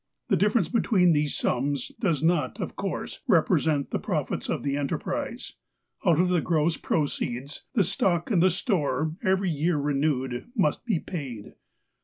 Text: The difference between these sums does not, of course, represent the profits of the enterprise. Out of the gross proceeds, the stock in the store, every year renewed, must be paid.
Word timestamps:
The 0.29 0.35
difference 0.35 0.67
between 0.67 1.13
these 1.13 1.35
sums 1.37 1.89
does 1.99 2.23
not, 2.23 2.59
of 2.59 2.75
course, 2.75 3.21
represent 3.27 3.91
the 3.91 3.99
profits 3.99 4.49
of 4.49 4.63
the 4.63 4.75
enterprise. 4.75 5.53
Out 6.03 6.19
of 6.19 6.29
the 6.29 6.41
gross 6.41 6.75
proceeds, 6.75 7.65
the 7.75 7.83
stock 7.83 8.31
in 8.31 8.39
the 8.39 8.49
store, 8.49 9.13
every 9.23 9.51
year 9.51 9.77
renewed, 9.77 10.47
must 10.55 10.87
be 10.87 10.97
paid. 10.99 11.53